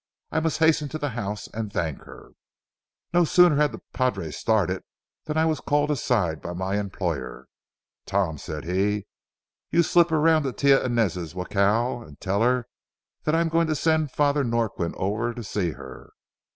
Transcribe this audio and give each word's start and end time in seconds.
I 0.31 0.39
must 0.39 0.57
hasten 0.57 0.89
to 0.89 0.97
the 0.97 1.09
house 1.09 1.45
and 1.49 1.71
thank 1.71 2.01
her." 2.05 2.31
No 3.13 3.23
sooner 3.23 3.57
had 3.57 3.71
the 3.71 3.81
padre 3.93 4.31
started 4.31 4.81
than 5.25 5.37
I 5.37 5.45
was 5.45 5.59
called 5.61 5.91
aside 5.91 6.41
by 6.41 6.53
my 6.53 6.79
employer. 6.79 7.45
"Tom," 8.07 8.39
said 8.39 8.63
he, 8.63 9.05
"you 9.69 9.83
slip 9.83 10.11
around 10.11 10.41
to 10.41 10.53
Tia 10.53 10.83
Inez's 10.83 11.33
jacal 11.33 12.01
and 12.01 12.19
tell 12.19 12.41
her 12.41 12.67
that 13.25 13.35
I'm 13.35 13.47
going 13.47 13.67
to 13.67 13.75
send 13.75 14.09
Father 14.09 14.43
Norquin 14.43 14.95
over 14.97 15.35
to 15.35 15.43
see 15.43 15.69
her. 15.73 16.09